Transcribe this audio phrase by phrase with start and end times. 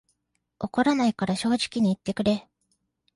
[0.57, 2.47] 怒らないから正直に言ってくれ